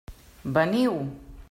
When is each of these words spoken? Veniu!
Veniu! 0.57 0.97